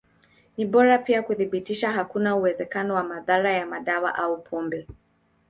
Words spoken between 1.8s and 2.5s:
hakuna